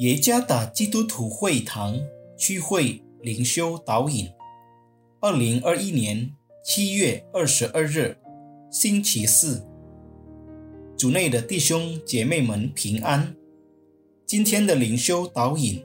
[0.00, 2.00] 耶加达基督徒会堂
[2.34, 4.30] 区会灵修导引，
[5.20, 8.16] 二零二一年七月二十二日，
[8.70, 9.62] 星期四，
[10.96, 13.36] 主内的弟兄姐妹们平安。
[14.24, 15.84] 今天的灵修导引，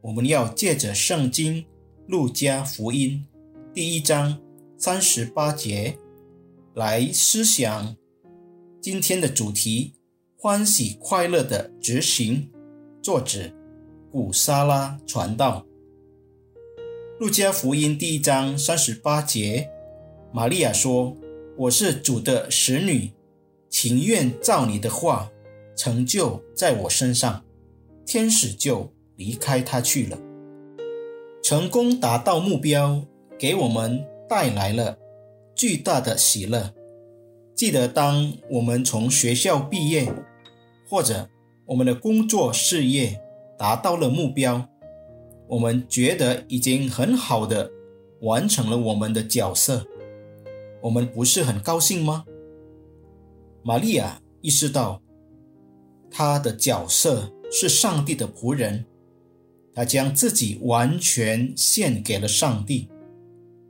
[0.00, 1.64] 我们要借着圣经
[2.08, 3.24] 路加福音
[3.72, 4.36] 第一章
[4.76, 5.96] 三十八节
[6.74, 7.96] 来思想
[8.80, 9.94] 今天的主题：
[10.36, 12.50] 欢喜快乐的执行。
[13.08, 13.50] 作者
[14.12, 15.64] 古沙拉传道，
[17.18, 19.66] 路加福音第一章三十八节，
[20.30, 21.16] 玛利亚说
[21.56, 23.10] ：“我是主的使女，
[23.70, 25.30] 情愿照你的话
[25.74, 27.42] 成就在我身上。”
[28.04, 30.18] 天使就离开他去了。
[31.42, 33.02] 成功达到目标，
[33.38, 34.98] 给我们带来了
[35.54, 36.74] 巨大的喜乐。
[37.54, 40.12] 记得，当我们从学校毕业，
[40.86, 41.30] 或者
[41.68, 43.20] 我们的工作事业
[43.58, 44.66] 达到了目标，
[45.46, 47.70] 我们觉得已经很好的
[48.22, 49.86] 完成了我们的角色，
[50.80, 52.24] 我们不是很高兴吗？
[53.62, 55.02] 玛利亚意识到
[56.10, 58.86] 她的角色是上帝的仆人，
[59.74, 62.88] 她将自己完全献给了上帝。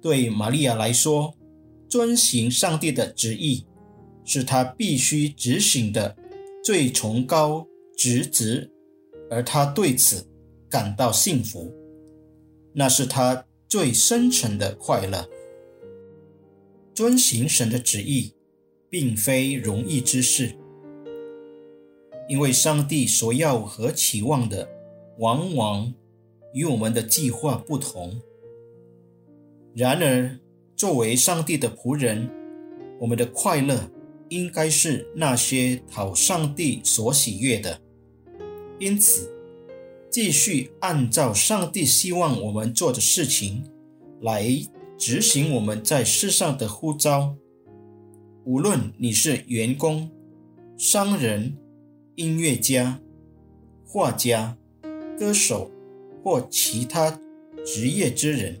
[0.00, 1.34] 对玛利亚来说，
[1.88, 3.66] 遵行上帝的旨意
[4.24, 6.16] 是她必须执行的
[6.62, 7.66] 最崇高。
[8.00, 8.66] 职责，
[9.28, 10.26] 而他对此
[10.70, 11.70] 感到幸福，
[12.72, 15.28] 那是他最深沉的快乐。
[16.94, 18.32] 遵行神的旨意，
[18.88, 20.54] 并非容易之事，
[22.26, 24.66] 因为上帝所要和期望的，
[25.18, 25.92] 往往
[26.54, 28.18] 与我们的计划不同。
[29.74, 30.38] 然而，
[30.74, 32.30] 作为上帝的仆人，
[32.98, 33.90] 我们的快乐
[34.30, 37.78] 应该是那些讨上帝所喜悦的。
[38.80, 39.30] 因此，
[40.10, 43.62] 继续按照上帝希望我们做的事情
[44.22, 44.50] 来
[44.96, 47.36] 执行我们在世上的呼召。
[48.46, 50.10] 无论你是员工、
[50.78, 51.58] 商人、
[52.14, 52.98] 音乐家、
[53.86, 54.56] 画家、
[55.18, 55.70] 歌手
[56.24, 57.20] 或其他
[57.62, 58.58] 职业之人，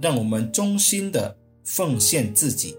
[0.00, 2.74] 让我们衷心的奉献自己，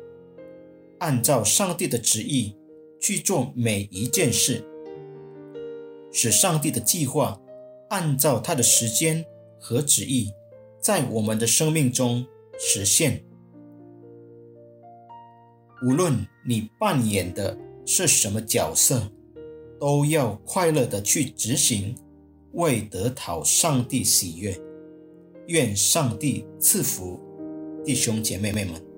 [0.98, 2.56] 按照上帝的旨意
[3.00, 4.68] 去做每一件事。
[6.12, 7.40] 使上帝的计划
[7.90, 9.26] 按照他的时间
[9.60, 10.32] 和旨意，
[10.80, 12.26] 在我们的生命中
[12.60, 13.24] 实现。
[15.84, 16.14] 无论
[16.46, 19.02] 你扮演的是什么角色，
[19.80, 21.96] 都要快乐的去执行，
[22.54, 24.56] 为得讨上帝喜悦。
[25.48, 27.20] 愿上帝赐福
[27.84, 28.91] 弟兄姐妹们。